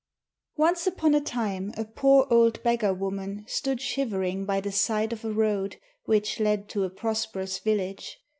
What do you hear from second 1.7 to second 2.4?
a poor